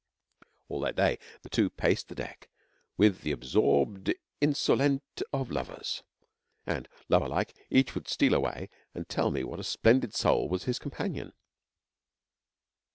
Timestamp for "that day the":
0.81-1.49